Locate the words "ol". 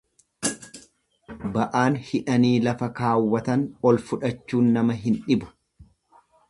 3.91-4.03